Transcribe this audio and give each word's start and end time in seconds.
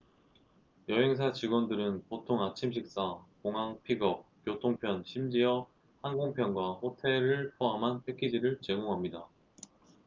여행사 0.89 1.31
직원들은 1.31 2.05
보통 2.09 2.41
아침 2.41 2.71
식사 2.73 3.23
공항 3.43 3.79
픽업/교통편 3.83 5.03
심지허 5.05 5.69
항공편과 6.01 6.71
호텔를 6.81 7.53
포함한 7.59 8.03
패키지를 8.05 8.59
제공합니다 8.61 9.27